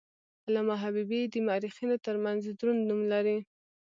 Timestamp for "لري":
3.13-3.37